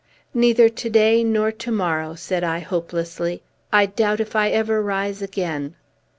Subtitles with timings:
[0.33, 3.43] "Neither to day nor to morrow," said I hopelessly.
[3.71, 5.75] "I doubt if I ever rise again!"